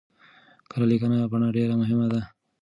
[0.69, 2.21] کره ليکنۍ بڼه ډېره مهمه ده.